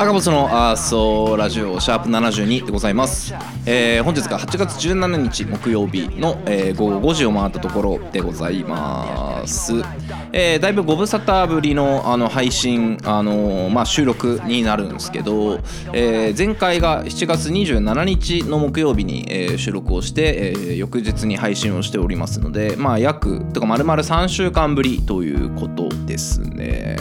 [0.00, 3.34] 赤星のアーソーラジオシャープ72でございます、
[3.66, 9.72] えー本日が8月17日木曜日の、えー午後5時を回ったところでございます、
[10.32, 15.58] えーだいぶご無沙汰ぶりのあの配信、あのーまあ、収録になるんですけど、
[15.92, 26.96] えー前回が7月27日の木曜日に、えー収録をして、えー翌日に配信をしておりますので、まあ、約とか丸々3週間ぶりということですね。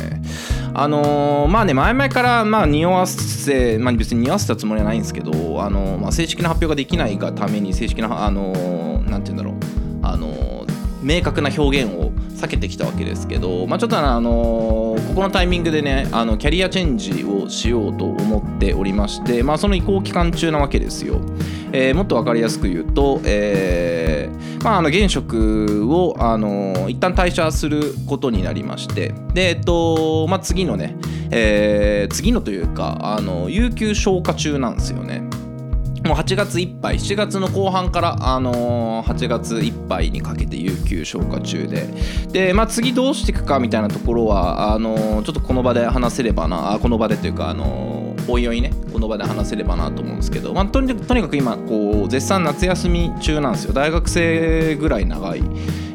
[0.79, 5.31] あのーまあね前々からまあ匂わせ、まあ、別に匂わせたつもりはないんですけど、
[5.63, 9.55] あのーまあ、正式な発表ができないがために正式なあのーなんて言うんだろう。
[10.03, 10.66] あの
[11.01, 21.21] 明確な表現を避けてきたわけですけど、まあ、ちょっとあのここのタイミングでねあのキャリアチェンジをしようと思っておりまして、まあ、その移行期間中なわけですよ。
[21.73, 30.95] えーもっと分かりやすく言うと、えーまあ、あの現職を、あの一旦退社することになりましてで、えっとまあ、次のね、
[31.29, 35.26] えー次のというかあの有給消化中なんですよね。
[36.07, 41.87] もう8月いっぱい7月の後半から、あのー8月いっぱいにかけて有給消化中で。
[42.31, 53.73] で、まあ、次どうしていくかみたいなところはあのーちょっとこの場で話せればなあこの場でというか、あのーおいおいねこの場で話せればなと思うんですけど、まあ、とにかくとにかく今こう絶賛夏休み中なんですよ。
[53.73, 55.43] 大学生ぐらい長い、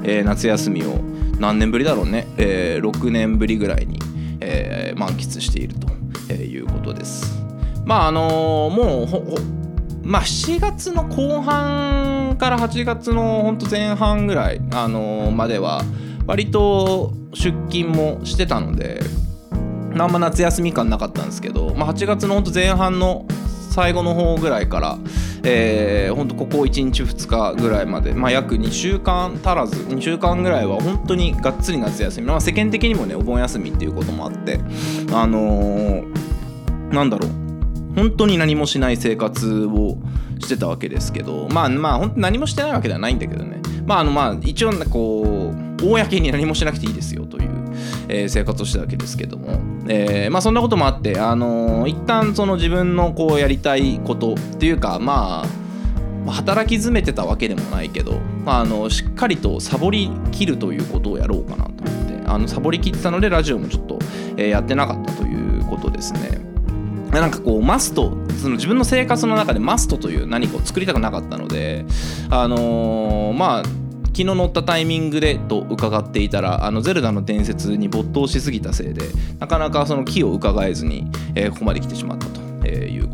[0.05, 0.99] えー夏休みを
[1.39, 3.99] 何年ぶりだろうね、えー6年ぶりぐらいに、
[4.41, 5.89] えー満喫していると
[6.29, 7.43] えーいうことです。
[7.85, 9.72] まああのーもう
[10.13, 15.81] まあ7月の後半から8月のほんと前半ぐらい、あのーまでは
[16.27, 19.01] 割と出勤もしてたので
[19.99, 23.25] あんま夏休み感なかったんですけど、まあ、8月のほんと前半の
[23.71, 24.99] 最後の方ぐらいから、
[25.45, 34.61] えー、ほんとここ1日2日ぐらいまで、まあ、約2週間足らず2週間ぐらいは本当にがっつり夏休み、まあ、世間的にもねお盆休みっていうこともあって
[35.11, 37.42] あのーなんだろう。
[37.95, 39.99] 本当に何もしない生活を
[40.41, 47.51] してたわけですけどまあまあ本当何もしてないわけではないんだけどねまああのまあ一応こう公に何もしなくていいですよという、
[48.09, 49.59] えー生活をしてたわけですけども、
[49.89, 55.45] えーまあそんなこともあってあのー一旦その自分のこうやりたいことっていうかま
[56.27, 63.99] あ働き詰めてたわけでもないけど、まあ、あのしっかりとサボりきるということをやろうかなと思ってあのサボりきってたのでラジオもちょっと、
[64.37, 66.52] えーやってなかったということですね。
[67.21, 71.85] なんかこうマストその自分の生活の中でマストという何かを作りたくなかったので
[72.31, 73.63] あのーまあ
[74.13, 79.05] 昨日乗ったタイミングでと伺っていたらあのゼルダの伝説に没頭しすぎたせいで
[79.39, 83.12] なかなかその木を伺えずに、えーここまで来てしまったと、えーいう。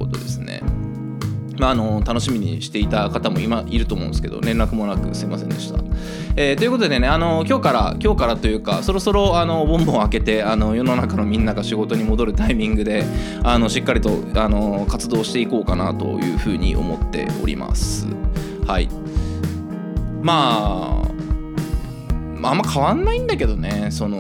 [1.59, 5.79] まあ、あの楽しみにしていた方も今いると思うんですけど連絡もなくすいませんでした。
[6.37, 13.05] えーということでねあの今日から今日からというかそろそろあのボンボン開けてあの世の中のみんなが仕事に戻るタイミングで
[13.43, 18.07] あのしっかりとあの活動していこうかなというふうに思っております。
[18.67, 18.89] はい
[20.23, 21.03] ま
[22.43, 24.19] ああんま変わんないんだけどねその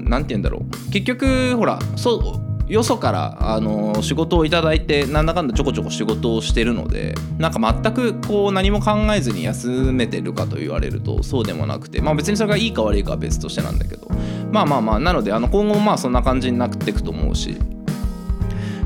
[0.00, 14.08] なんて言うんだろう結局ほらそうよそからあの仕事をいただいてなんだかんだちょこちょこ仕事をしてるのでなんか全くこう何も考えずに休めてるかと言われるとそうでもなくてまあ別にそれがいいか悪いかは別としてなんだけど
[14.50, 17.56] まあまあまあなのであの今後もまあそんな感じになっていくと思うし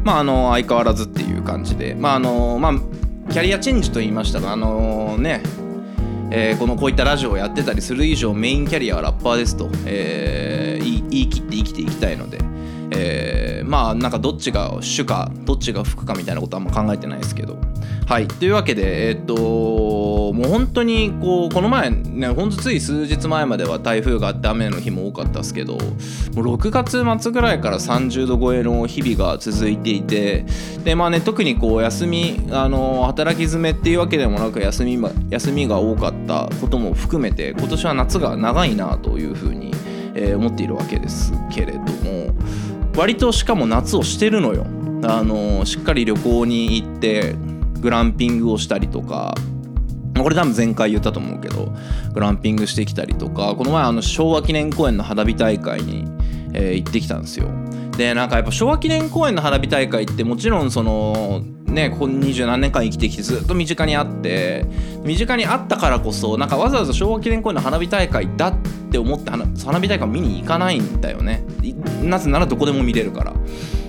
[0.04, 2.72] まああの相変わらずっていう感じでまああのまあ
[3.32, 5.42] キャリアチェンジと言いましたがあのね
[6.30, 10.60] えーこのこういったラジオをやってたりする以上メインキャリアはラッパーですと、えー
[11.10, 12.38] 言い切って生きていきたいので、
[12.92, 17.56] えーまあなんかどっちが主かどっちが副かみたいなことはあんま考えてないですけど。
[18.06, 18.26] はい。
[18.26, 19.34] というわけでえーっと
[20.32, 25.84] もう本当にこうこの前ねほんとつい数日前までは台風があって雨の日も多かったですけどもう
[26.54, 30.44] 6月末ぐらいから30度超えの日々が続いていて
[30.84, 34.98] でまあね特にこう休みあの働き詰めっていうわけでもなく休み
[35.30, 39.72] 休みが多かったことも含めて今年は夏が長いなというふうに、
[40.14, 42.34] えー思っているわけですけれども
[42.96, 44.66] 割としかも夏をしてるのよ。
[45.02, 47.34] あのしっかり旅行に行って
[47.80, 49.34] グランピングをしたりとか。
[50.18, 51.72] これ多分前回言ったと思うけど
[52.12, 53.54] グランピングしてきたりとか。
[53.56, 56.04] この前あの昭和記念公園の花火大会に、
[56.52, 57.48] えー行ってきたんですよ。
[57.96, 64.66] でなんかやっぱ昭和記念公園の花火大会ってもちろんそのねここ二十何年間生きてきてずっと身近にあって
[65.04, 71.44] 身近にあったからこそなんかわざわざ昭和記念公園の花火大会だってって思って花火大会見に行かないんだよね。
[72.02, 73.32] なぜならどこでも見れるから。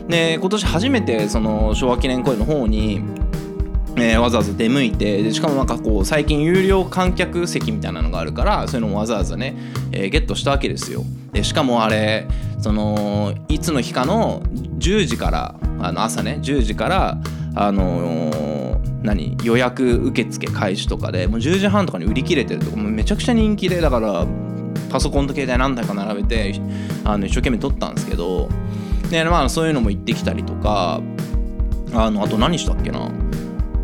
[0.08, 3.02] で今年初めてその昭和記念公園の方に
[3.98, 9.56] えーわざわざ出向いてでしかもなんかこう最近有料観客席みたいなのがあるからそういうのもわざわざね、
[9.92, 11.04] えーゲットしたわけですよ。
[11.34, 12.28] でしかもあれ
[12.60, 14.42] そのいつの日かの
[14.78, 17.18] 10時からあの朝ね10時から
[17.56, 18.42] あのー
[19.04, 24.28] 何予約受付開始とかでもう10時半とかに売り切れてるとかもめちゃくちゃ人気でだから
[24.92, 26.60] パソコンと携帯何台か並べて
[27.04, 28.50] あの一生懸命撮ったんですけど
[29.10, 31.02] でまあそういうのも行ってきたりとか
[31.94, 33.10] あのあと何したっけな。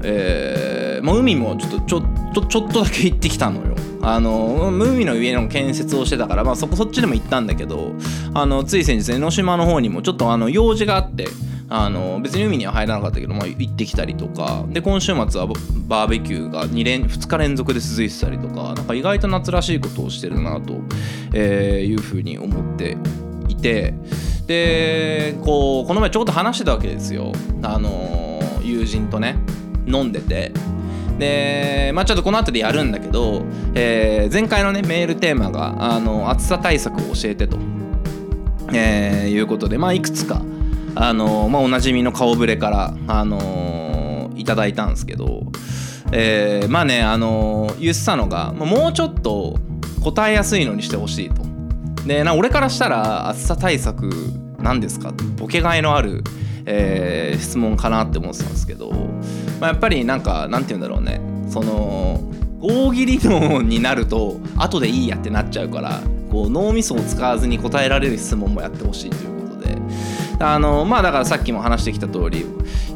[0.04, 3.76] えーまあ、海もちょっとちょっとちょっとだけ行ってきたのよ。
[4.02, 7.94] あの海の上の建設をしてたから、まあ、そこそっちでも行ったんだけど
[8.34, 11.28] あのつい先日江ノ島の方にもちょっとあの用事があって
[11.70, 14.66] あの別に海には入らなかったけど、まあ、行ってきたりとか。
[14.70, 15.48] で今週末は
[15.88, 18.74] バーベキューが 2, 連2日連続で続いてたりとか。
[18.74, 20.74] なんか意外と夏らしいことをしてるなと、
[21.38, 22.98] いうふうに思って
[23.50, 23.94] いて。
[24.48, 27.34] でこうこの前ちょうど話してたわけですよ。
[27.62, 29.36] あの友人とね
[29.86, 30.52] 飲んでて。
[31.20, 33.44] でまあちょっとこの後でやるんだけど、
[33.74, 37.58] えー前回のねメールテーマがあの暑さ対策を教えてと、
[38.74, 40.42] えーいうことでまあいくつか
[41.00, 45.44] あの、まあ、おなじみの顔ぶれからあのいただいたんですけど、
[46.12, 49.60] えーまあねあの言ってたのがもうちょっと
[50.04, 51.42] 答えやすいのにしてほしいと。
[52.06, 54.10] でな俺からしたら暑さ対策
[54.60, 55.12] なんですか？
[55.38, 56.24] ボケがいのある、
[56.66, 58.92] えー質問かなって思ってたんですけど、
[59.60, 61.22] まあ、やっぱりなんかなんて言うんだろうね。
[61.50, 62.22] その
[62.60, 66.02] 大喜利のになると後でいいやってなっちゃうから
[66.32, 69.47] こう脳みそを使わずに答えられる質問もやってほしいということで
[70.40, 72.46] あのまあだからさっきも話してきた通り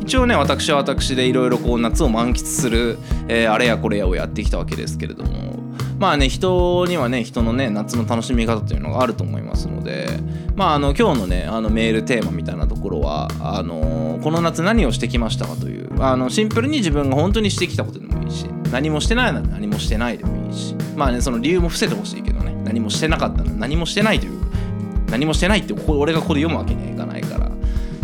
[0.02, 2.98] 一応ね私は私でいろいろこう夏を満喫する、
[3.28, 5.52] えーあれやこれやをやってきたわけですけれども
[6.02, 10.08] まあね人にはね人のね夏の楽しみ方というのがあると思いますので
[10.56, 24.42] まああの今日のねあのメールテーマみたいなところはあのこの夏何をしてきましたかというあのシンプルに自分が本当にしてきたことでもいいし何もしてないなら何もしてないでもいいしまあねその理由も伏せてほしいけどね何もしてなかったら何もしてないという
[25.12, 27.31] 何もしてないって俺がここで読むわけにはいかないから。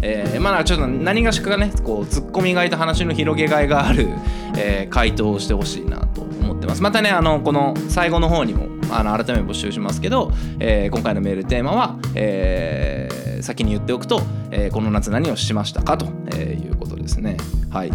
[0.01, 4.07] えーまあちょっと何がしかがねこうツッコミがいと話の広げがいがある、
[4.57, 6.81] えー回答をしてほしいなと思ってます。
[6.81, 17.37] またねあのこの最後の方にもあの改めて募集しますけど、えー今回のメールテーマは、えー先に言っておくと、えーこの夏何をしましたかと、えいうことですね。
[17.69, 17.91] はい。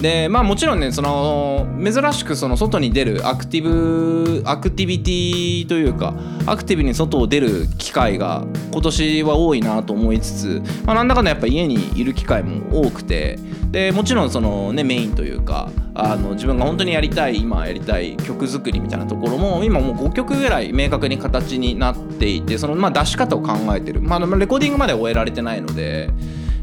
[0.00, 6.14] でまあもちろんねその珍しくその外に出るアクティブアクティビティというか
[6.46, 13.38] アクティブに外を出る機会が今年は多いなと思いつつ、まあ、なんだかんだやっぱ家にいる機会も多くて
[13.70, 24.00] でもちろんそのねメインというかあの自分が本当にやりたい今やりたい曲作りみたいなところも今もう5曲ぐらい明確に形になっていてそのまあ出し方を考えてる。
[24.00, 25.87] まあレコーディングまで終えられてないので、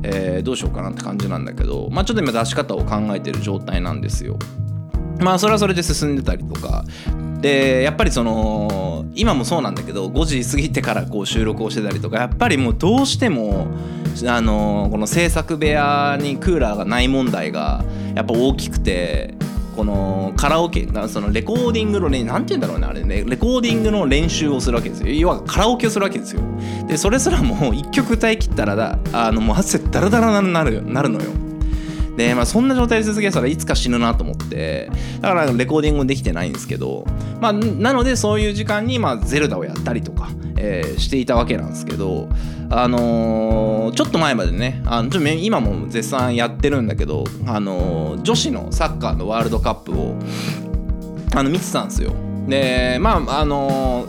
[0.03, 4.37] えーどうしようかなって感じなんだけどまあちょっと今出し方を考えてる状態なんですよ。
[5.19, 6.83] まあそれはそれで進んでたりとか
[7.41, 13.67] でやっぱりその今もそうなんだけど5時過ぎてからこう収録をしてたりとかやっぱりもうどうしても
[14.27, 17.83] あのこの制作部屋にクーラーがない問題が
[18.13, 19.33] やっぱ大きくて
[19.75, 25.09] このカラオケそのレコーディングのねなんて言うんだろうねあれねレコーディングの練習をするわけですよ。
[25.13, 26.41] 要はカラオケをするわけですよ。
[26.87, 31.44] でそれすらもう1曲歌い切ったらだあのもう汗ダラダラになるなるのよ。
[32.17, 34.89] で、まあ、そんな状態で続けたらいつか死ぬなと思って
[35.21, 37.05] だからレコーディングできてないんですけど、
[37.41, 42.29] まあ、なのでそういう時間に、まあ、ゼルダをやったりとか、えーしていたわけなんですけど、
[42.69, 50.15] あのーちょっと前までねあのちょ今も絶賛やってるんだけど、あのー女子のサッカーのワールドカップを
[51.35, 52.13] あの見てたんですよ。
[52.47, 54.07] でまああの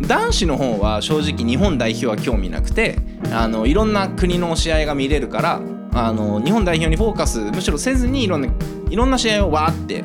[0.00, 2.98] 男子の方は正直日本代表は興味なくて
[3.32, 5.60] あのいろんな国の試合が見れるから
[5.94, 8.48] あの日本代表にフォーカスむしろせずにいろんな
[8.90, 10.04] いろんな試合をわーって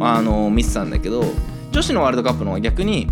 [0.00, 1.24] あの見てたんだけど
[1.70, 3.08] 女子のワールドカップの方が逆に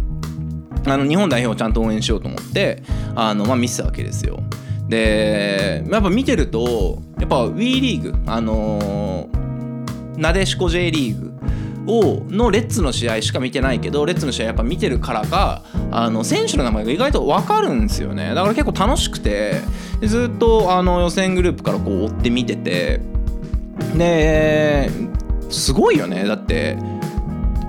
[0.87, 2.83] あの日本代表をちゃんと応援しようと思って
[3.15, 4.43] あの、まあ、見てたわけですよ。
[4.89, 9.41] でやっぱ見てるとやっぱ WE リーグあのー
[10.21, 11.31] なでしこ J リーグ
[11.87, 19.55] をのレッツの試合しか見てないけどレッツの試合やっぱ見てるからかあの選手の名前が意外と分かるんですよねだから結構楽しくて
[20.01, 23.01] でずっとあの予選グループからこう追って見てて。
[23.97, 24.91] で
[25.49, 26.25] すごいよね。
[26.25, 26.79] だって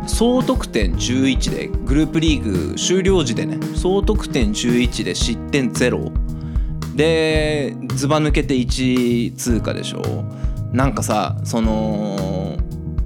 [0.06, 3.58] 総得点11でグループリーグ終了時でね。
[3.76, 6.12] 総得点11で失点0
[6.96, 10.02] でずば抜けて1通過でしょ。
[10.72, 12.58] なんかさその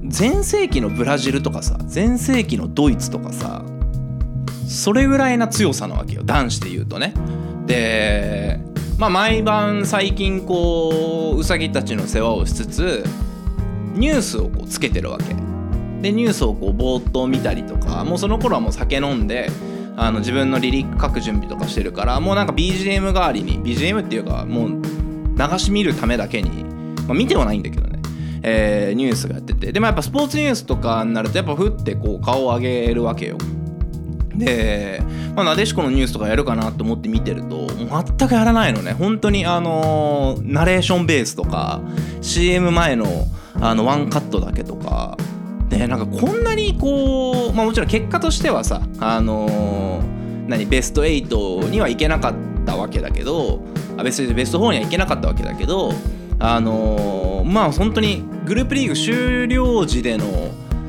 [0.03, 3.63] 前世紀のブラジルとかさ前世紀のドイツとかさ
[4.67, 6.23] それぐらいな強さなわけよ。
[6.25, 7.13] 男子で言うとね。
[7.65, 8.59] で
[8.97, 13.03] まあ毎晩最近こううさぎたちの世話をしつつ
[13.93, 15.35] ニュースをこうつけてるわけ。
[16.01, 19.49] でニュースをこうぼーっと見たりとかもうその頃はもう酒飲んで
[19.97, 26.63] あの自分のリリック書く準備とかしてるからもうなんか BGM 代わりに BGM っていうかもう流し見るためだけに、
[27.07, 27.99] まあ、見てはないんだけどね、
[28.43, 29.71] えーニュースがやってて。
[29.71, 33.37] でもやっぱスポーツニュースとかになるとやっぱふってこう顔を上げるわけよ。
[34.37, 35.01] で、
[35.35, 38.93] まあ、なでしこのニュースとかやるかなと思って見てると全くやらないのね。
[38.93, 41.81] 本当にあのーナレーションベースとか
[42.21, 43.05] CM 前の
[43.61, 45.17] あのワンカットだけとか
[45.69, 52.33] でなんかこんなにこう、まあ、もちろん結果としてはさあのー何ベスト8にはいけなかっ
[52.65, 53.61] たわけだけど
[53.97, 55.91] あベストベスト4にはいけなかったわけだけど
[56.39, 60.25] あのーまあ本当にグループリーグ終了時での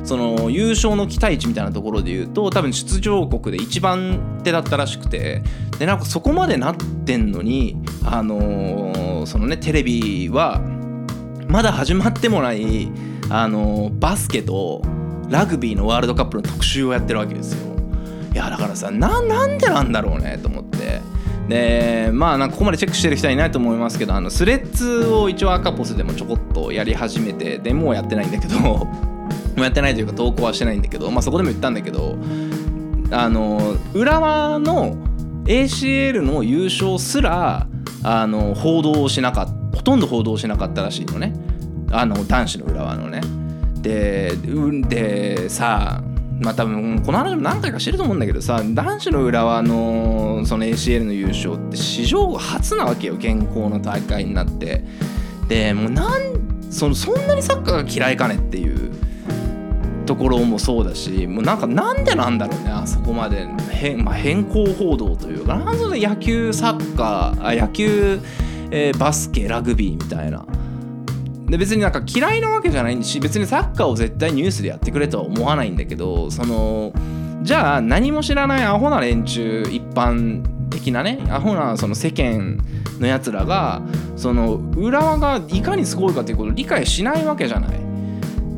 [0.07, 5.43] その優勝の期待値みたいなところで言うと多分出場国で一番手だったらしくて
[5.79, 10.61] でなんかそこまでなってんのにあのーそのねテレビは
[11.49, 12.89] まだ始まってもない
[13.29, 14.81] あのーバスケと
[15.27, 17.75] ラグビーのワールドカップの特集をやってるわけですよ。
[18.33, 21.01] いやだからさなんでなんだろうねと思って。
[21.49, 28.87] でまあなんかここまでチェックしてる人はいないと思いますけどあのスレッズを一応赤ポスでもちょこっとやり始めてでもうやってないんだけど
[29.63, 32.17] やってないというか投稿はしてないんだけどまあそこでも言ったんだけど
[33.11, 34.95] あの浦和の
[35.45, 37.67] ACL の優勝すら
[38.03, 41.33] あの報道をしなかったほとんど報道しなかったらしいのね。
[41.91, 43.21] あの男子の浦和のね。
[43.81, 44.35] で
[44.87, 46.01] でさ
[46.41, 54.83] まあ多分この話も何回かしてると思うんだけどさ男子の浦和のその ACL の優勝って史上初なわけよ現行の大会になって。
[55.47, 58.91] でもうなんそのそんなにサッカーが嫌いかねっていう。
[60.07, 68.19] ところもそうだしもうなんかなんでなんだろうねあそこまで変,、まあ、変更報道というかなんそれ野球サッカーあ野球、
[68.71, 70.45] えーバスケラグビーみたいな
[71.47, 76.91] で別になんか嫌いなわけじゃないし別にサッカーを絶対ニュースでやってくれとは思わないんだけどその
[77.43, 82.57] じゃあ何も知らないアホな連中一般的なねアホなその世間
[82.99, 83.81] のやつらが
[84.15, 87.86] その浦和がいかにすごいかということを理解しないわけじゃない。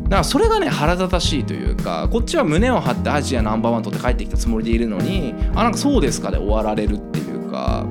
[0.10, 7.86] だからそれがね腹立たしいというかこっちは胸を張ってアジアナンバーワン取って帰ってきたつもりでいるのにあなんかそうですかで終わられるっていうか。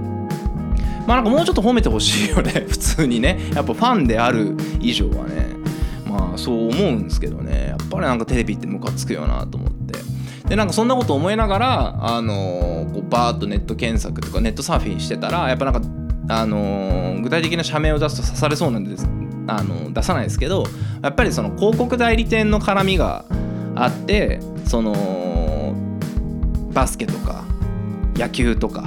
[1.06, 2.50] まあなんかもうちょっと褒めてほしいよね。
[2.68, 3.38] 普通にね。
[3.54, 5.46] やっぱファンである以上はね。
[6.06, 7.68] まあそう思うんですけどね。
[7.68, 9.98] やっぱりなんかテレビってムカつくよなと思って。
[10.48, 15.80] でなんかそんなこと思いながらあのーこうバーッとネット検索とかネットサーフィンしてたらやっぱなんか
[16.28, 19.06] あのー具体的な社名を出すと刺されそうなんです
[19.48, 20.64] あの出さないですけど
[21.02, 23.24] やっぱりその広告代理店の絡みが
[23.74, 25.74] あってその
[26.72, 27.44] バスケとか
[28.14, 28.84] 野球とか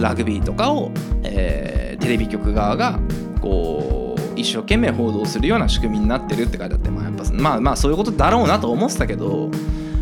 [0.00, 0.90] ラグビーとかを、
[1.24, 3.00] えーテレビ局側が
[3.40, 9.50] こう一生懸命報道するような仕組みになってるって書いてあってまあやっぱまあまあそういうことだろうなと思ってたけど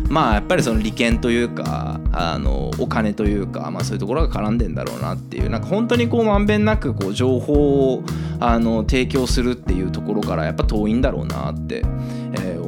[0.09, 8.03] まあやっぱりその利権というかあのお金というか、まあ、そういうところが絡んでんだろうなっていうなんか本当にこうまんべんなくこう情報を
[8.39, 11.83] あの提供するっていうところからやっぱ遠いんだろうなって、
[12.33, 12.63] えー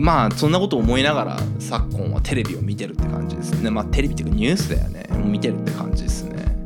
[0.00, 3.70] まあそんなこと思いながら昨今はテレビを見てるって感じですね。
[3.70, 5.06] まあテレビっていうかニュースだよね。
[5.22, 6.56] 見てるって感じですね。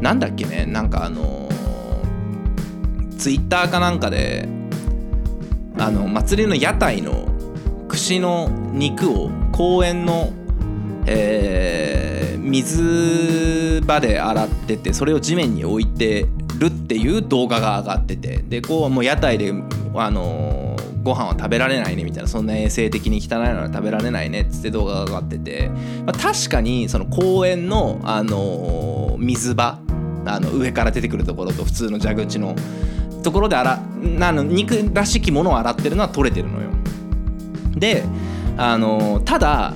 [0.00, 0.66] なんだっけね。
[0.66, 1.48] なんかあの
[3.18, 4.48] ツイッターかなんかで
[5.78, 7.26] あの祭りの屋台の
[7.88, 10.32] 串の肉を公園の、
[11.06, 16.28] えー水場で洗っててそれを地面に置いて
[16.58, 19.52] るっていう動画が上がっててでこうもう屋台で
[19.94, 25.70] あのご飯は食べられないねみたいなそんな衛生的に汚いのは食べられないねっつって動画が上がってて、
[26.04, 29.80] まあ、確かにその公園の、あの水場
[30.24, 32.54] あの上から出てくるところと普通の蛇口の
[33.24, 33.80] ところで洗
[34.20, 36.70] あの肉らしきものを洗ってるのは取れてるのよ。
[37.74, 38.04] で
[38.56, 39.74] あのただ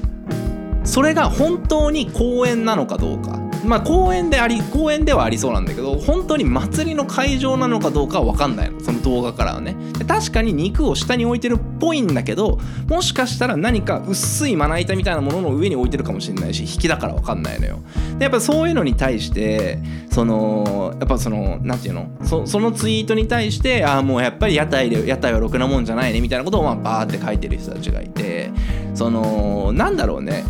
[0.84, 3.45] それが本当に公園なのかどうか。
[3.66, 8.80] まあ公園であり公園ではありそうなんだけど本当に祭りの会場なのかどうかは分かんないの。
[8.80, 9.76] その動画からはね。
[10.06, 12.58] 確かに肉を下に置いてるっぽいんだけど
[12.88, 17.80] もしかしたら何か薄いまな板みたいなものの上に置いてるかもしれないし引きだから分かんないのよ。
[18.18, 19.78] でやっぱそういうのに対して
[20.10, 22.08] そのやっぱそのなんていうの？
[22.24, 28.50] そそのツイートに対してああもうやっぱり屋台で屋台はろくなもんじゃないねみたいなことをまあバーって書いてる人たちがいて
[28.94, 30.44] そのなんだろうね。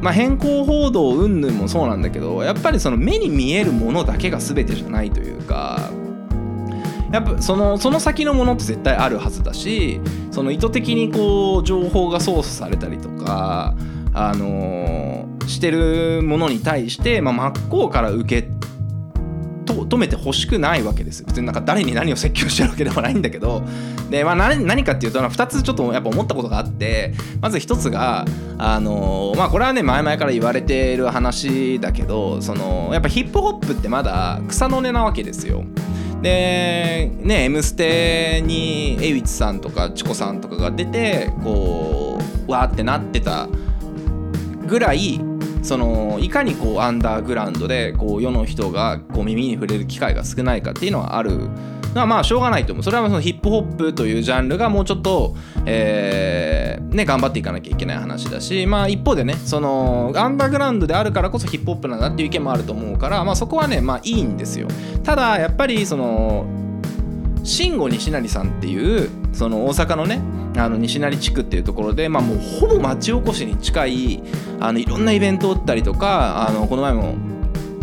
[0.00, 5.90] まあ、変更報道云々もそうなんだけどやっぱりその目に見えるものだけが全てじゃないというか
[7.12, 13.74] やっぱそのその先のものって絶対あるはずだしその意図的にこう情報が操作されたりとか、
[14.14, 18.48] あのーしてるものに対して、まあ、真っ向から受け
[19.90, 23.62] 求めてほしくないわけです別になんか誰に何を説教してるわけでもないんだけど
[24.08, 28.24] で、まあ、何何かっていうと2つちょっとやっぱ思ったことがあってまず1つが
[28.56, 35.64] あのまあこれはね前々から言われてる話だけどそのやっぱヒップホップってまだ草の根なわけですよ。
[36.22, 43.48] でね「M ステ」にエイウィッツさんとかチコさんとかが出てこうわーってなってた
[44.66, 45.18] ぐらい
[45.62, 51.48] そのいかにこうアンダーグラウンドでこう世の人がこう耳に触れる機会が少ないかっていうのはある。
[51.94, 52.82] のはまあしょうがないと思う。
[52.84, 55.34] それはそのヒップホップというジャンルがもうちょっと、
[55.66, 64.68] えーね、頑張っていかなきゃいけない話だしまあ一方でねそのアンダーグラウンドであるからこそヒップホップなんだっていう意見もあると思うからまあそこはねまあいいんですよ。
[65.02, 66.46] ただやっぱりその
[67.44, 70.20] 慎吾西成さんっていうその大阪のね
[70.56, 74.22] あの西成地区っていうところで、まあ、もうほぼ町おこしに近い
[74.58, 77.16] あのいろんなイベントを打ったりとかあのこの前も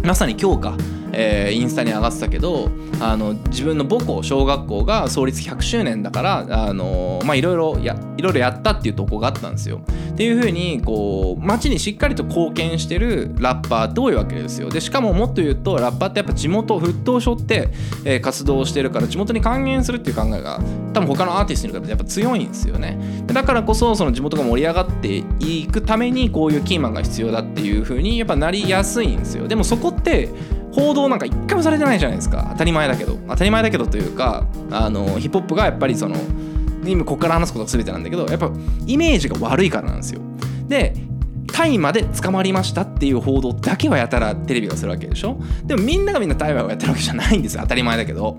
[0.04, 0.78] まさに今日か、
[1.20, 2.70] えーインスタに上がってたけど
[3.00, 9.82] あの自分の母校小学校が創立100周年だからあのまあいろいろやいろいろやったっていうとこがあったんですよ。
[10.12, 14.70] っていうふうにこう町にしっかりと貢献してるラッパーって多いわけですよ。
[14.70, 17.70] でしかももっと言うとラッパーってやっぱ地元沸騰しょって、
[18.06, 20.60] えー活動してるから地元に還元するっていう考えが
[20.92, 22.98] 多分他のアーティストに比べてやっぱ強いんですよね。
[23.28, 29.48] だからこそその地元が盛り上がっていくためにこういうキーマンが必要だっていうふうにやっぱなりやすいんですよ。
[29.48, 30.30] でもそこって
[30.78, 32.50] 報道なんか一回もされてないじゃないですか。
[32.52, 33.18] 当たり前だけど。
[33.28, 36.16] 当たり前だけどというかあのヒップホップがやっぱりその
[36.86, 38.52] 今ここから話すことが全てなんだけどやっぱ
[38.86, 40.22] イメージが悪いからなんですよ。
[40.68, 40.94] で
[41.52, 45.40] 大麻で捕まりましたっていう報道だけはやたらテレビがするわけでしょ。
[45.64, 47.62] でもみんながみんな大麻をやってるわけじゃないんですよ。
[47.64, 48.38] 当たり前だけど。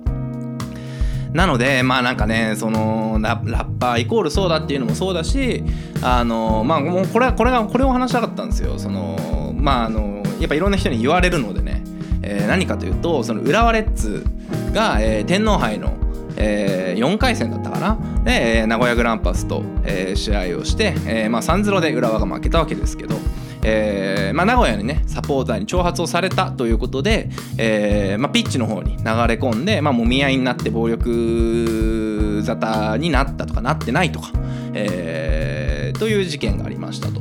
[1.32, 5.62] なのでまあなんかねそのラッパーイコールそうだっていうのもそうだし
[6.00, 8.78] あのまあもうこれはこれがこれを話したかったんですよ。
[8.78, 11.77] そのまああのやっぱいろんな人に言われるのでね、
[12.22, 14.24] えー何かというとその浦和レッズ
[14.72, 15.94] が、えー天皇杯の
[16.36, 17.98] えー4回戦だったかな？
[18.24, 23.16] で、えー名古屋グランパスと、えー試合をして、えーまあ、3-0で浦和が負けたわけですけど、
[23.62, 34.30] えーまあ、名古屋にねサポーターに挑発をされたということで、えーまあ、ピッチの方に流れ込んで、まあ、もみ合いになって暴力沙汰になったとかなってないとか、
[34.74, 37.20] えーという事件がありましたと。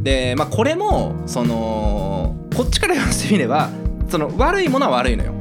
[0.00, 3.70] で、まあ、これもそのこっちから言わせてみれば
[4.08, 5.32] その悪いものは悪いのよ。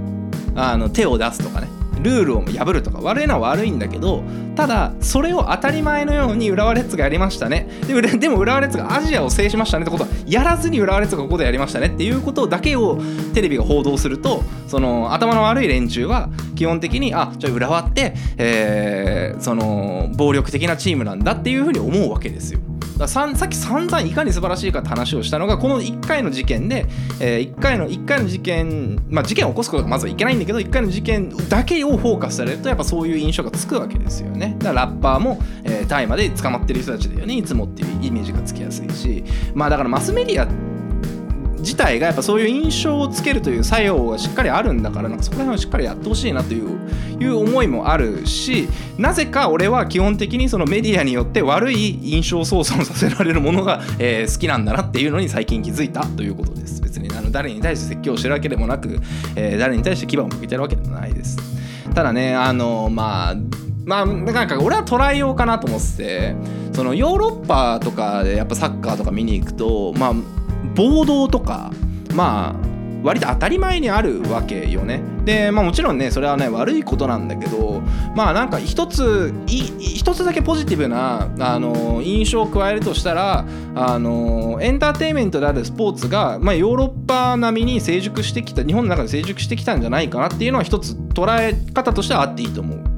[0.56, 1.68] あの手を出すとかね
[2.02, 4.24] ルールを破るとか悪いのは悪いんだけど
[4.56, 13.00] ただそれを当たり前のように浦和レッズがやりましたねででも浦和レッズがアジアを制しましたねってことはやらずに浦和レッズがここでやりましたねっていうことだけを
[13.34, 22.60] テレビが報道するとその頭の悪い連中は基本的にあじゃあ浦和って、えーその暴力的なチームなんだっていうふうに思うわけですよ。
[22.98, 26.86] ささっき散々いかに素晴らしいかって話をしたのがこの1回の事件で、
[27.20, 34.56] え1回の1回の事件まあ事件を起こすことがまずはいけないんだけど1回の事件だけをフォーカスされるとやっぱそういう印象がつくわけですよね。
[34.60, 37.36] だからラッパーも、えー大麻で捕まってる人たちだよね。
[37.36, 39.24] いつもっていうイメージがつきやすいし。
[39.54, 40.75] まあだからマスメディアって
[41.66, 46.78] 自体がやっぱそういう印象をつけるという作用がしっかりあるんだからなんかそこら辺をしっかりやってほしいなという
[47.20, 48.68] いう思いもあるし
[49.00, 56.82] なぜか俺は基本的にそのメディアによって悪い印象操作をさせられるものが、えー好きなんだなっていうのに最近気づいたということです。
[56.82, 59.00] 別にあの誰に対して説教してるわけでもなく、
[59.36, 61.38] えー誰に対して牙を向けてるわけでもないです。
[61.94, 63.36] ただねあのまあ
[63.86, 66.36] まあなんか俺は捉えようかなと思ってて
[66.74, 70.14] そのヨーロッパとかでやっぱサッカーとか見に行くとまあ
[70.76, 71.72] 暴動とか
[72.14, 75.00] まあ割と当たり前にあるわけよね。
[75.26, 77.82] でまあもちろんねそれはね悪いことなんだけど
[78.16, 92.95] まあなんか一つ一つだけポジティブなあの印象を加えるとしたらあのエンターテインメントであるスポーツが、まあ、ヨーロッパ並みに成熟してきた日本の中で成熟してきたんじゃないかなっていうのは一つ捉え方としてはあっていいと思う。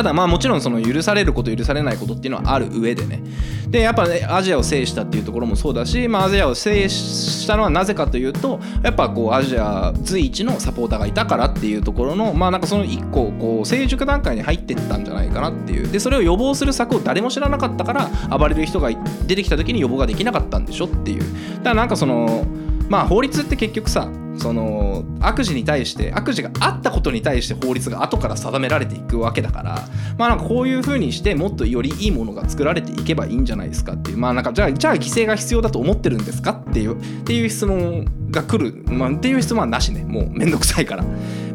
[0.00, 3.22] ただまあもちろんその許されること許されないことっていうのはある上でね。
[3.68, 15.86] でやっぱねアジアを制したっていうところもそうだし、まあ、アジアを制したのはなぜかというとやっぱこうアジア随一のサポーターがいたからっていうところのまあなんかその一個こう成熟段階に入ってったんじゃないかなっていう。
[15.86, 18.90] でそれを予防する策を誰も知らなかったから暴れる人が
[19.26, 21.18] 出てきた時に予防ができなかったんでしょっていう。
[21.18, 21.30] だか
[21.64, 22.46] らなんかその
[22.88, 24.08] まあ法律って結局さ
[24.40, 36.52] その悪事に対して悪事があったことに対して法律が後から定められていくわけだからまあなんかこういう風にしてもっとよりいいものが作られていけばいいんじゃないですかっていうまあなんかじゃあじゃあ犠牲が必要だと思ってるんですか？
[36.52, 40.04] っていうっていう質問が来る、まあ、っていう質問はなしね。
[40.04, 41.04] もうめんどくさいから。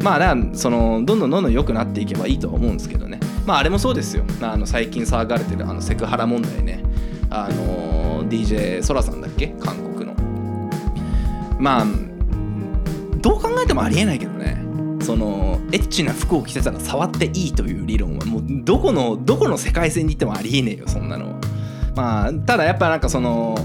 [0.04, 3.20] まあだからそのどんどんどんどん良くなっていけばいいとは思うんですけどね。
[3.48, 4.24] まああれもそうですよ。
[4.42, 6.84] あの最近騒がれてるあのセクハラ問題ね。
[7.32, 9.56] あの DJ ソラさんだっけ？
[9.60, 10.14] 韓国の。
[11.58, 11.86] まあ
[13.76, 14.64] もありえないけどね。
[15.02, 21.40] そのエッチな服を着てたら触っていいという理論はもうどこのどこの世界線に行ってもありえねえよそんなのは。
[21.96, 23.56] まあただやっぱなんかその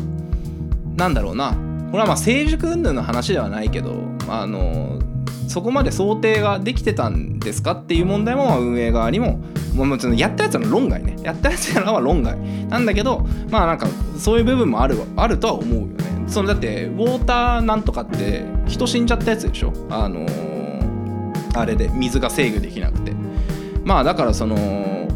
[0.97, 1.57] なんだろうな。
[1.91, 3.95] これはまあ成熟云々の話ではないけど
[4.29, 5.01] あの
[5.49, 9.41] そこまで想定ができてたんですかっていう問題も運営側にも
[9.75, 11.17] もうもちろんやったやつの論外ね。
[11.23, 12.39] やったやつらは論外。
[12.69, 15.87] なんだけどまあなんかそういう部分もあるあるとは思うよ
[16.31, 19.73] そのだってウォーターなんとかって人死んじゃったやつでしょ？
[19.91, 20.51] あのー
[21.57, 23.13] あれで水が制御できなくて。
[23.85, 25.09] まあだからその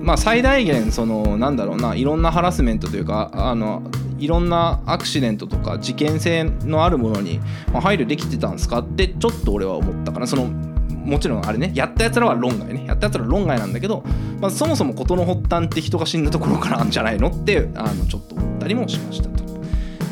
[0.00, 3.82] まあ最大限そのなんだろうないろんなハラスメントというかあの
[4.18, 7.40] いろんなアクシデントとか事件性のあるものに
[7.72, 10.26] 配慮できてたんですかってちょっと俺は思ったかな。
[10.26, 12.86] そのもちろんあれねやったやつらは論外ね。
[12.86, 14.02] やったやつらは論外なんだけど、
[14.40, 19.41] まあ、そもそも事の発端って人が死んだところからなんじゃないのってあのちょっと思ったりもしましたと。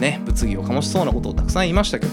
[0.01, 2.13] ね物議を醸しそうなことをたくさん言いましたけど。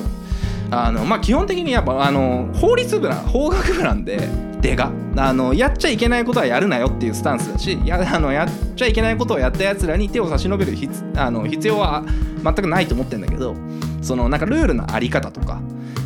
[0.70, 4.20] あのまあ基本的にやっぱあの法律部な法学部なんで
[4.60, 12.04] 出があのやっちゃいけないことはやるなよっていうスタンスだしやあのやっちゃいけないことをやったやつらに手を差し伸べる必あの必要は
[12.44, 13.56] 全くないと思ってるんだけど
[14.02, 15.62] そのなんかルールのあり方とか、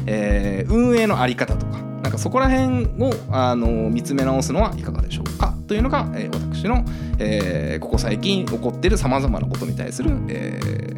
[0.06, 5.56] えー運営のあり方とかなんかそこら辺をあの見つめ直すのはいかがでしょうか？
[5.68, 6.86] というのが、えー私の、
[7.18, 10.91] えーここ最近起こってるさまざまなことに対する、えー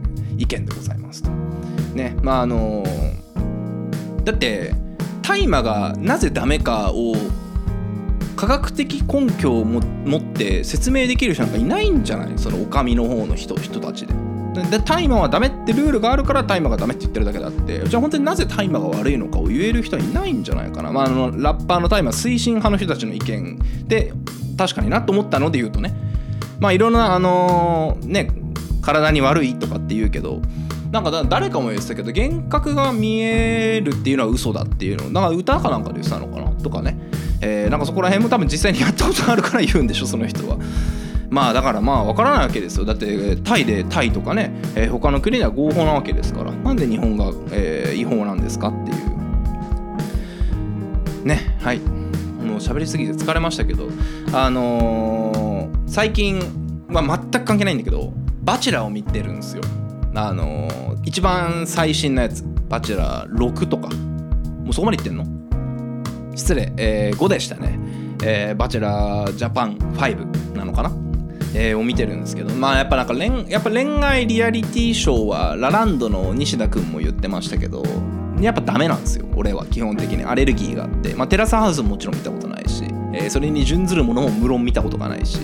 [0.43, 1.29] 意見でございますと。
[1.95, 2.83] ねまああの
[4.23, 4.73] だって
[5.21, 7.15] 大麻がなぜダメかを
[8.35, 9.79] 科学的根拠を持
[10.17, 12.33] って説明できる人なんかいないんじゃない？
[12.37, 14.13] そのお上の方の人人たちで。
[14.69, 24.13] で大麻はダメってルールがあるから大麻がダメって言ってるだけだってじゃあ本当になぜ大麻が悪いのかを言える人はいないんじゃないかな、まあ、あのラッパーの大麻推進派の人たちの意見で
[24.55, 25.95] 確かになと思ったので言うとね
[26.59, 28.29] まあいろんなあのね
[28.83, 30.41] 体に悪いとかって言うけど
[30.91, 36.51] なんか誰かも言ってたけど幻覚が見えるっていうのは嘘だっていうのなんか歌かなんかで言ってたのかな？
[36.61, 36.97] とかね、
[37.41, 40.57] えーなんかそこら辺も多分実際にやったことあるから言うんでしょその人は。
[41.29, 42.85] まあだからまあ分からないわけですよ。
[42.85, 46.51] だってタイでタイとかね、えー他の国では合法なわけですから。
[46.51, 48.97] なんで日本が、えー違法なんですかっていう。
[51.25, 51.79] ねはい。
[51.79, 53.87] もう喋りすぎて疲れましたけど。
[54.31, 56.39] あのー最近
[56.89, 58.13] は全く関係ないんだけど
[58.43, 59.63] バチェラーを見てるんですよ。
[60.15, 62.43] あのー一番最新のやつ。
[62.69, 63.89] バチェラー6とか。
[63.89, 65.25] もうそこまでいってんの？
[66.35, 67.77] 失礼、えー5でしたね、
[68.23, 70.91] えーバチェラージャパン5なのかな？
[71.55, 72.53] えーを見てるんですけど。
[72.53, 77.83] まあやっぱなんか恋やっぱ恋愛リアリティショーはラランドの西田くんも言ってましたけど
[78.39, 79.25] やっぱダメなんですよ。
[79.35, 80.23] 俺は基本的に。
[80.23, 81.13] アレルギーがあって。
[81.15, 85.39] まあテラスハウスももちろん見たことないし、えーそれに準ずるものも無論見たことがないし。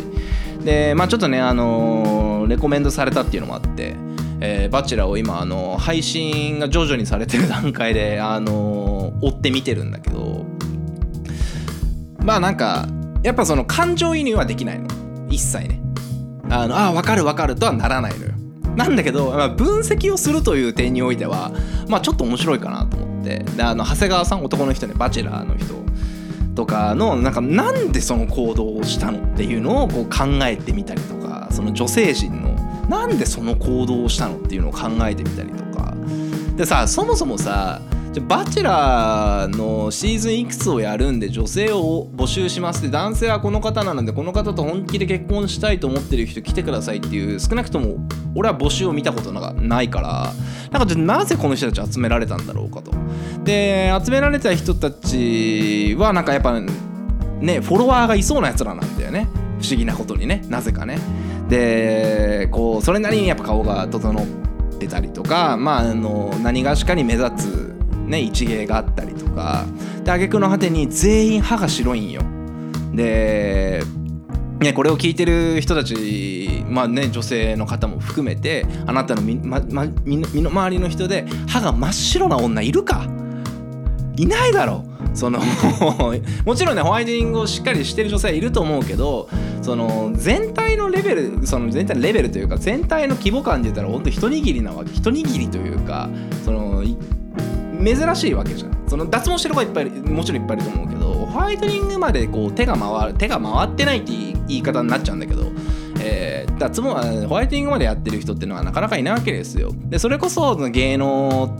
[0.63, 3.95] でまあちょっとねあのレコメンドされたっていうのもあって
[4.41, 10.45] えーバチェラーを今、あの配信が徐々にされてる段階で、あの追って見てるんだけど
[12.23, 12.87] まあなんか
[13.23, 14.87] やっぱその感情移入はできないの。
[15.29, 15.81] 一切ね。
[16.49, 18.31] あのあ分かる分かるとはならないのよ。
[18.75, 21.51] なんだけど、まあ、分析をするという点においては
[21.89, 23.39] まあちょっと面白いかなと思って。
[23.39, 25.75] であの長谷川さん男の人ねバチェラーの人。
[26.59, 32.49] とかのなんかなんでその行動をしたのっていうのをこう考えてみたりとかその女性陣の
[32.89, 35.93] なんでその行動をしたのっていうのを考えてみたりとか。
[36.57, 37.79] でさそもそもさ
[38.11, 47.97] じゃバチェラーのシーズンいくつをやるんで女性を募集しますで男性はこの方なのでこの方と本気で結婚したいと思ってる人来てくださいっていう少なくとも
[48.33, 50.33] 俺は募集を見たことがないから
[50.71, 52.91] なんかじゃなぜこの人たち集められたんだろうかと。
[53.43, 59.27] で集められた人たちはなんかやっぱねフォロワーがいそうなやつらなんだよね
[59.61, 60.99] 不思議なことにねなぜかね。
[61.47, 64.25] でこうそれなりにやっぱ顔が整っ
[64.77, 67.78] てたりとかまああの何がしかに目立つ
[68.09, 69.65] ね一芸があったりとか。
[70.03, 72.21] で挙句の果てに全員歯が白いんよ。
[72.93, 73.83] で
[74.59, 83.05] ね、これを聞いてる人たち、まあね、女性の方も含めてあなたの身,、まま、身の回りの人で歯が真っ白な女いるか？
[84.17, 84.83] いないだろ。
[84.85, 85.39] うその
[86.45, 89.29] もちろんねホワイトニングをしっかりしてる女性はいると思うけど
[89.61, 94.91] その全体のレベルその全体のレベルというか全体の規模感で言ったら本当一握りなわけ。
[94.91, 96.09] 一握りというか
[96.43, 96.68] その
[97.83, 104.11] 珍しいわけじゃんその脱毛してる子はいっぱいもちろんいっぱいいると思うけどホワイトニングまでこう手が回る手が回ってないって
[104.47, 105.51] 言い方になっちゃうんだけど、
[106.01, 106.89] えー脱毛
[107.25, 111.57] ホワイトニングまでやってる人っていうのはなかなかいないわけですよでそれこそ芸能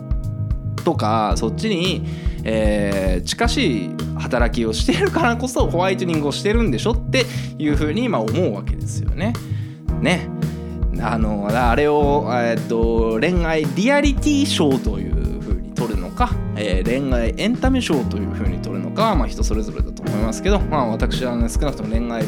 [0.83, 2.05] とかそっちに、
[2.43, 7.25] えー近しい働きをしてるからこそホワイトニングをしてるんでしょって
[7.57, 9.33] いうふうにま思うわけですよね。
[10.01, 10.27] ね。
[11.01, 15.08] あのあれを、えーっと恋愛リアリティショーという、
[16.59, 22.23] えー恋愛エンタメ賞というふうに取るのかは、まあ、人それぞれだと思いますけど、まあ、私は、ね、少なくとも恋愛、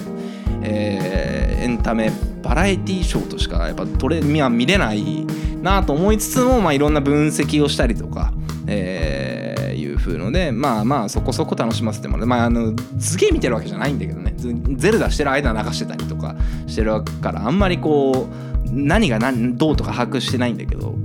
[0.63, 5.28] えーエンタメバラエティー賞としかやっぱ取れ見は見れない
[5.62, 8.34] なと思いつつも、まあ、いろんな分析をしたりとか、
[8.65, 12.28] えーいう風のでまあまあそこそこ楽しませてもらう。
[12.28, 14.34] まああのすげえ見てるわけじゃないんだけどね。
[14.76, 16.36] ゼルダしてる間流してたりとか
[16.67, 20.96] してるからあんまりこう何が何どうとか把握してないんだけど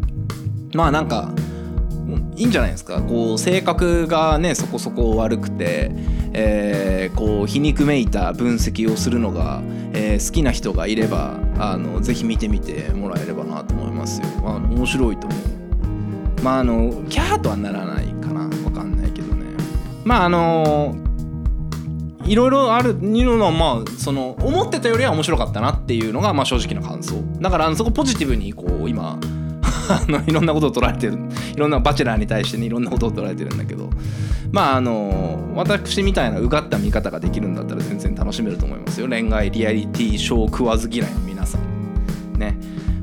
[0.74, 1.32] まあなんか
[2.36, 3.00] いいんじゃないですか？
[3.00, 5.90] こう性格がねそこそこ悪くて、
[6.32, 9.62] えーこう皮肉めいた分析をするのが、
[9.94, 14.26] えー好きな人がいればあのぜひ見てみてもらえればなと思いますよ。
[14.44, 16.42] あ面白いと思う。
[16.42, 19.46] まああのキャーとはならないかなわかんないけどね。
[20.04, 20.94] まああの
[22.24, 22.94] いろいろあるい
[23.24, 29.18] うのはまあその思ってたよりは面白かったなっていうのがまあ正直な感想だからあのそこポジティブにこう今
[29.88, 31.18] あのいろんなことを捉えてる。
[31.54, 33.90] いろんなバチェラーに対してねいろんなことを捉えてるんだけど。
[34.52, 39.08] まああの私みたいなうがった見方ができるんだったら全然楽しめると思いますよ。
[39.08, 42.38] 恋愛リアリティショー食わず嫌いの皆さん。
[42.38, 42.56] ね。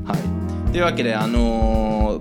[0.04, 0.70] はい。
[0.72, 2.20] というわけであの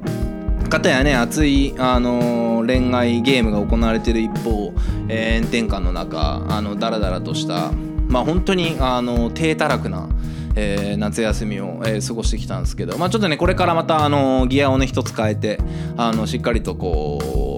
[0.69, 4.73] 方やね熱い、あの恋愛ゲームが行われてる一方、
[5.08, 7.71] えー炎天下の中あのダラダラとした
[8.08, 10.10] まあ本当にあの低たらくな、
[10.56, 15.60] えー夏休みを、えー過ごしてきたんですけど、まあ、ちょっとねこれからまたあのギアをね一つ変えて
[15.98, 17.53] あのしっかりとこう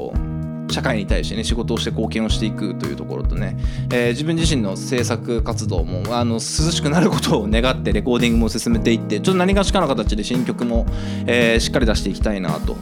[0.69, 3.57] 社会に対してね仕事をして貢献をしていくというところとね、
[3.91, 10.85] えー自分自身の制作活動もあの涼しくなることを願ってレコーディングも進めていってちょっと何がしかの形で新曲も、
[11.27, 12.77] えーしっかり出していきたいなと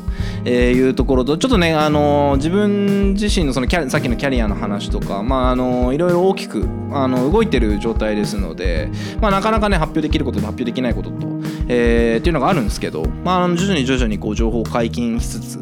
[0.45, 8.89] えいうところとちょっとねあの自分自身のそのキャさっきのキャリアの話とかまああのいろいろ大きくあの動いてる状態ですので、
[9.21, 11.27] まあ、なかなかね発表できることと発表できないことと、
[11.67, 15.59] えーっていうのがあるんですけど、まあ、徐々に徐々にこう情報を解禁しつつ、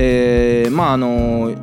[0.00, 1.54] えーまああの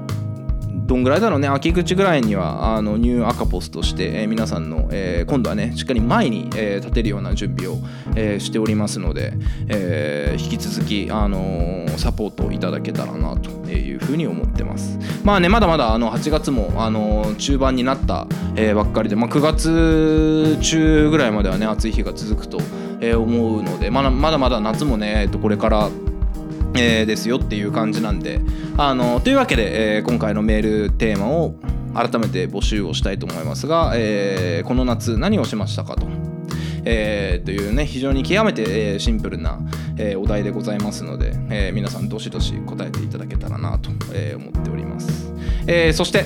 [0.85, 1.47] どんぐらいだろうね。
[1.47, 7.79] 秋口ぐらいにはあのニューアカポスとして、えー皆さんの、えー今度はねしっかり前に、えー立てるような準備を、
[8.15, 9.33] えーしておりますので、
[9.67, 14.99] えー引き続き、あのーサポートいただけたらなというふうに思ってます。
[15.23, 22.59] まあねまだまだあの8月も、あのー中盤になった、えーばっかりで、まあ、9月中ぐらいまではね暑い日が続くと、
[23.01, 25.89] えー思うのでまだまだまだ夏もね、えーとこれから
[26.77, 28.39] えーですよっていう感じなんで
[28.77, 31.55] あのというわけで、えー今回のメールテーマを
[31.93, 36.07] 改めて募集をしたいと思いますが、えーこの夏何をしましたかと。
[36.87, 39.59] えーというね非常に極めて、えーシンプルな、
[39.97, 45.33] えーお題でございますので、えー皆さんどしどし答えていただけたらなと、えー思っております、
[45.67, 46.25] えーそして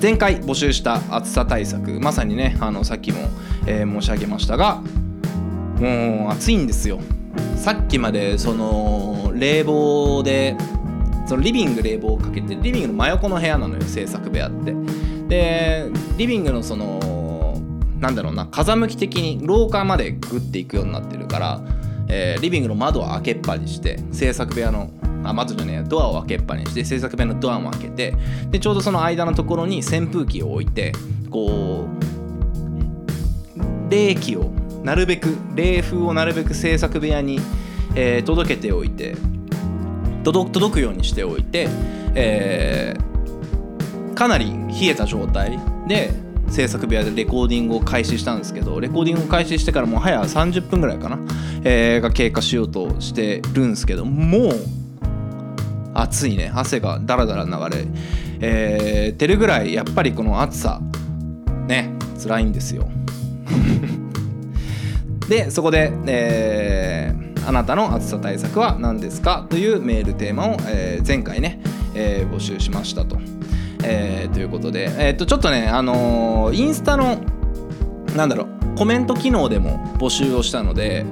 [0.00, 3.18] 前回募集した暑さ対策まさにねあのさっきも、
[3.66, 4.82] えー申し上げましたが
[5.78, 7.00] もう暑いんですよ
[7.56, 8.99] さっきまでその
[9.40, 10.56] 冷房で
[11.26, 14.74] そのリビング冷房をかけてリビングの真横の部屋なのよ制作部屋って。
[15.28, 17.60] でリビングのその
[17.98, 21.60] なんだろうな風向き的に廊下までグッていくようになってるから、
[22.08, 24.90] えーリビングの窓を開けっぱにして制作部屋の
[25.22, 28.16] あ窓じゃねえドアを開けっぱにして制作部屋のドアも開けて
[28.50, 30.92] でちょうどその間のところに扇風機を置いて
[31.30, 34.50] こう冷気を
[34.82, 37.38] なるべく冷風をなるべく制作部屋に、
[37.94, 39.16] えー届けておいて
[40.24, 41.68] 届くようにしておいて、
[42.14, 43.10] えー
[44.14, 46.12] かなり冷えた状態で
[46.50, 51.18] 制作部屋でレコーディングを開始したんですけどレコーディングを開始してからもう早30分ぐらいかな、
[51.64, 54.50] えーが経過しようとしてるんですけどもう
[55.94, 56.52] 暑いね。
[56.54, 57.86] 汗がダラダラ流れ、
[58.40, 60.80] えー、てるぐらいやっぱりこの暑さ
[61.66, 62.88] ね辛いんですよ。
[65.28, 71.60] でそこで、えーあなたの暑さ対策は何ですかというメールテーマを、えー前回ね、
[71.94, 73.18] えー募集しましたと。
[73.82, 77.18] えーということで、えー、とちょっとね、あのーインスタの
[78.16, 81.04] なんだろうコメント機能でも募集をしたので、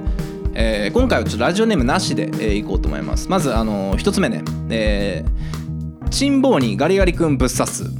[0.53, 3.27] えー今回はちょっとラジオネームなしで、えーいこうと思います。
[3.29, 7.85] まず、あのー一つ目ね、えー、チンボーにガリガリ君ぶっ刺す。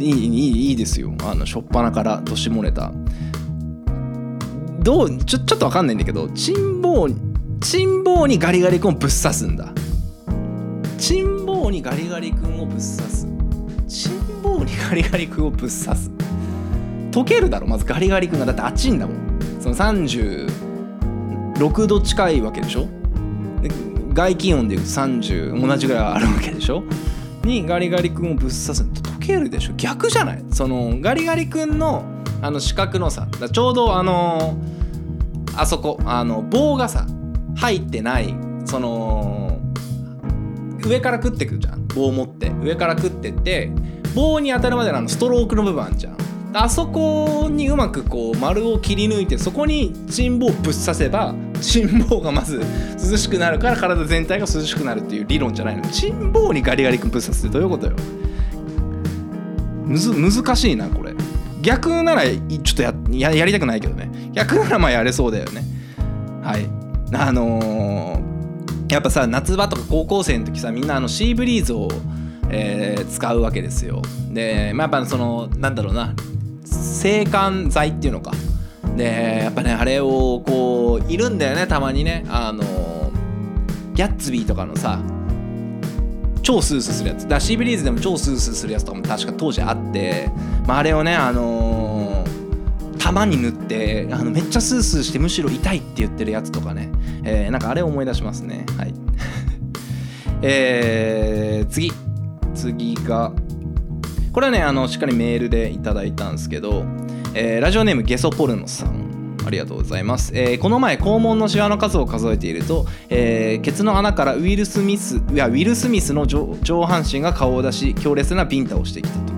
[0.00, 2.90] いいいいいいですよあの初っ端からどしもネタ
[4.82, 7.14] どうちょちょっとわかんないんだけどチンボウ
[7.60, 9.72] チンボウにガリガリ君をぶっ刺すんだ。
[10.98, 13.28] チンボウにガリガリ君をぶっ刺す。
[13.88, 16.10] チンボウにガリガリ君をぶっ刺す。
[17.12, 17.84] 溶けるだろまず。
[17.84, 19.38] ガリガリ君がだって熱いんだもん。
[19.60, 22.88] その36度近いわけでしょ？
[24.12, 26.82] 外気温でいうと30同じぐらいあるわけでしょ？
[27.44, 29.74] にガリガリ君をぶっ刺すと溶けるでしょ。
[29.76, 30.44] 逆じゃない？
[30.50, 32.04] そのガリガリ君の
[32.42, 34.58] あの四角のさちょうどあの
[35.56, 37.06] あそこあの棒がさ
[37.56, 39.58] 入ってないその
[40.84, 41.86] 上から食ってくじゃん。
[41.88, 42.50] 棒を持って。
[42.62, 43.70] 上から食ってって
[44.14, 46.16] 棒に当たるまでのあのストロークの部分あんじゃん。
[46.54, 52.60] あそこにうまくこう丸を切り抜いてそこにチンボをぶっ刺せばチンボがまず
[53.10, 55.82] 涼しくなるから体全体が涼しくなるっていう理論じゃないの。
[55.90, 57.96] チンボにガリガリ君ぶっ刺すってどういうことよ。
[59.84, 61.01] むず難しいなこれ。
[61.62, 64.10] 逆ならちょっとややりたくないけどね。
[64.32, 65.62] 逆ならまあやれそうだよね。
[66.42, 66.66] はい。
[67.14, 68.32] あのー
[68.92, 71.88] やっぱさ夏場とか高校生の時さみんなあのシーブリーズを、
[72.50, 74.02] えー使うわけですよ。
[74.30, 76.14] で、まあ、やっぱそのなんだろうな。
[76.64, 78.32] 制汗剤っていうのか。
[78.96, 82.24] でやっぱねあれをこういるんだよねたまにね。
[82.28, 82.62] あの
[83.94, 85.00] ギャッツビーとかのさ
[86.42, 87.28] 超スースーするやつ。
[87.28, 90.30] だシーブリーズでも超スースーするやつとかも確か当時あって、
[90.66, 92.42] まあ、あれをねあのー
[92.98, 96.88] 玉に塗ってあのめっちゃスースーしてむしろ痛いって言ってるやつとかね、
[97.24, 98.64] えーなんかあれを思い出しますね。
[98.78, 98.94] はい。
[100.42, 101.92] えー次。
[102.54, 103.32] 次が
[104.32, 106.84] これはねあのしっかりメールでいただいたんですけど、
[107.34, 109.11] えーラジオネームゲソポルノさん。
[109.44, 119.32] ありがとうございます、えーこの前肛門のシワの数を数えていると、えーケツの穴からウィル・スミスいやウィル・スミスの上半身が顔を出し強烈なビンタをしてきたと。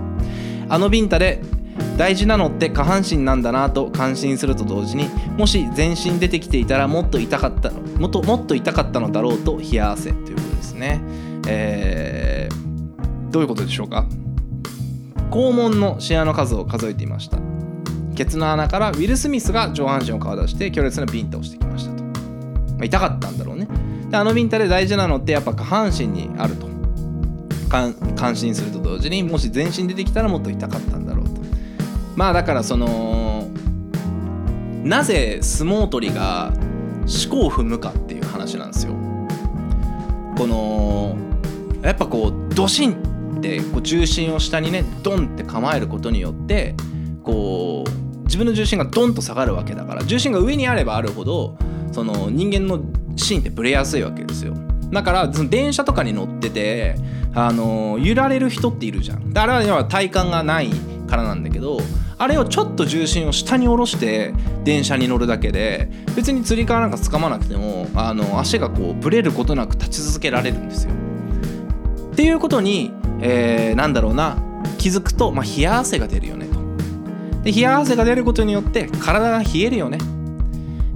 [0.68, 1.42] あのビンタで
[1.96, 11.00] 大事なのって下半身なんだなと感心すると同時にもし全身出てきていたらもっと痛かったのもっともっと痛かったのだろうと冷や汗ということですね、
[11.46, 12.64] えー
[13.30, 14.06] どういうことでしょうか？
[15.32, 17.38] 肛門のシワの数を数えていました。
[18.14, 22.10] ケツの穴からウィル・スミスが上半身を顔出して強烈なビンタをしてきましたと、ま
[22.80, 23.68] あ痛かったんだろうね。
[24.10, 26.74] であのビンタで大事なのってやっぱ下半身にあると。
[27.74, 31.40] 感感心すると同時にもし全身出てきたらもっと痛かったんだろうと。
[32.14, 33.48] まあだからその
[34.84, 36.52] なぜ相撲取りが
[37.06, 38.92] 四股を踏むかっていう話なんですよ。
[40.36, 41.16] この
[41.82, 46.76] やっぱこうドシンってこう重心を下にねドンって構えることによって
[47.24, 51.56] こう自分の重心がドンと下がるわけだから重心が上にあればあるほど
[51.92, 52.80] その人間の
[53.16, 54.54] 芯ってブレやすいわけですよ。
[54.90, 56.96] だからその電車とかに乗ってて
[57.34, 59.36] あの揺られる人っているじゃん。
[59.36, 60.70] あれは要は体幹がない
[61.08, 61.78] からなんだけど
[62.16, 64.32] あれをちょっと重心を下に下ろして
[64.64, 70.92] 電車に乗るだけで別につり革なんか掴まなくてもあの足がこうブレることなく立ち続けられるんですよ。
[72.12, 74.36] っていうことに、えーなんだろうな
[74.78, 76.43] 気づくと、まあ、冷や汗が出るよね。
[77.44, 79.98] で冷や汗が出ることによって体が冷えるよね、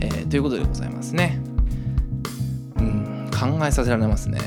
[0.01, 1.41] えーということでございますね。
[2.79, 4.39] うん考えさせられますね。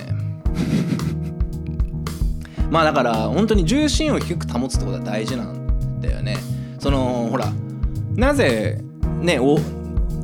[2.69, 6.37] まあだから本当に重心を低く保つってことは大事なんだよね。
[6.79, 7.51] そのほら
[8.15, 8.83] なぜ
[9.21, 9.59] ねお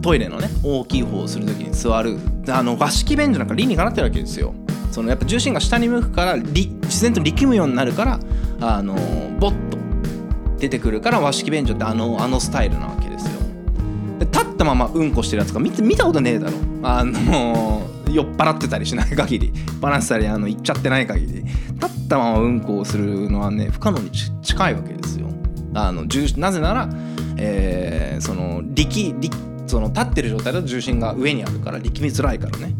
[0.01, 2.17] トイレのね大きい方をするときに座る
[2.49, 4.53] あの和式便所なんか理にかなってるわけですよ。
[4.91, 8.19] そのやっぱ重心が下に向くから自然と力むようになるから
[8.61, 8.95] あの
[9.39, 9.77] ボッと
[10.59, 13.39] 出てくるから和式便所ってあのあのスタイルなわけですよ。
[14.19, 16.57] 立ったままうんこしてるやつが見見たことねえだろ。
[16.83, 19.53] あの酔っ払ってたりしない限り。
[19.79, 21.43] バランスたりあの行っちゃってない限り。
[21.43, 21.45] 立
[21.85, 25.27] ったままうんこをするのはね不可能に近いわけですよ。
[25.73, 26.05] あの
[26.37, 26.89] なぜなら、
[27.37, 29.15] えーその力
[29.67, 32.73] その立ってる状態だと重心が上にあるから力みづらいからね。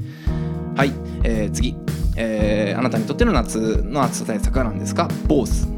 [0.75, 1.75] はい、えー次、
[2.15, 5.07] えーあなたにとっての夏の暑さ対策は何ですか？
[5.27, 5.76] 坊主ね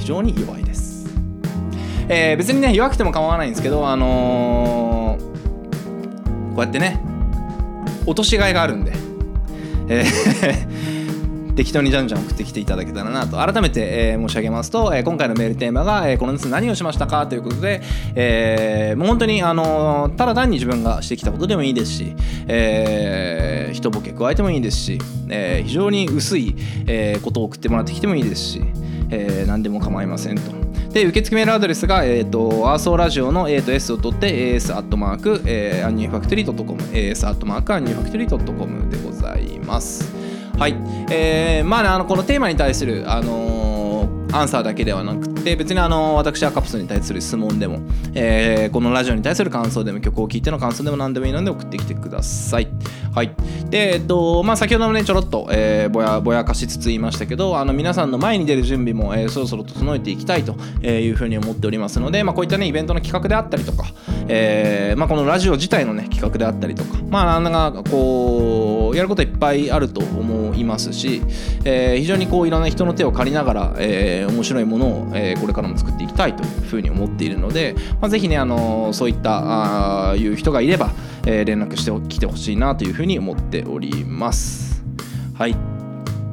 [0.00, 1.06] 非常に弱いです。
[2.08, 7.00] えー別にね弱くても構わないんですけどあのーこうやってね
[8.06, 8.92] 落としがいがあるんで、
[9.88, 10.69] えー
[11.60, 17.82] 適当にじゃんじゃん送ってきていただけたらなと改めて、えー申し上げますと、えー今回のメールテーマが、えーこの夏何をしましたかということで、
[18.14, 22.14] えーもう本当に、あのーただ単に自分がしてきたことでもいいですし、
[22.48, 24.98] えー一ボケ加えてもいいですし、
[25.28, 26.56] えー非常に薄い、
[26.86, 28.62] えーことを送ってもらってきてもいいですし、
[29.10, 30.52] えー何でも構いませんと。
[30.94, 40.19] で受付メールアドレスが、えー、とアーソーラジオの A と S を取って AS アットマーク、えー、アンニューファクトリードットコム AS アットマークアンニューファクトリードットコムでございます
[40.60, 40.76] はい。
[41.10, 43.80] えー、まあねあのこのテーマに対するあのー
[44.32, 47.80] アンサーだけではなくて別にあの私はカプセルに対する質問でも、
[48.14, 52.68] えーこのラジオに対する感想でも曲を聴いての感想でも何でもいいので送ってきてください。
[53.12, 53.34] はい。
[53.70, 60.52] でえっとまあ先ほどもねちょろっと、えーぼやぼやかしつつ言いましたけどあの皆さんの前に出る準備も、えーそろそろ整えていきたいと
[60.86, 63.86] いうふうに思っておりますので、まあ、こういったねイベントの企画であったりとか、
[64.28, 71.22] えーまあ、このラジオ自体のね企画であったりとかまあなんかこうやることいっぱいあると思ういますし、
[71.64, 80.92] えー非常にこういろんな人の手を借りながら、えー面白いものを、えーこれからも作っていきたいというふうに思っているので、まあ、ぜひね、あのそういったあいう人がいれば、
[81.26, 84.82] え連絡してきてほしいなというふうに思っております。
[85.34, 85.69] はい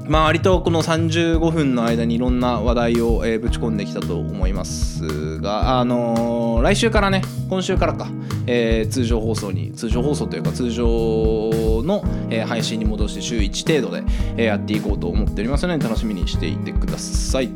[0.08, 8.08] まあ割とこの35分の間にいろんな話題を、えーぶち込んできたと思いますが、あのー来週からね今週からか、
[8.48, 10.86] えー通常放送に通常放送というか通常
[11.84, 14.04] の、えー配信に戻して週1程度で、
[14.38, 17.50] えーやっていこうと思っておりますので楽しみにしていてください。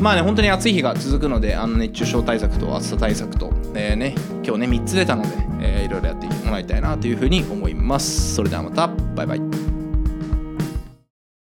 [0.00, 5.28] まあね本当に暑い日が続くのであの熱中症対策と暑さ対策と、えーね今日ね3つ出たので、
[5.60, 8.34] えーいろいろやってもらいたいなというふうに思います。
[8.34, 8.88] それではまた。
[9.14, 9.69] バイバイ。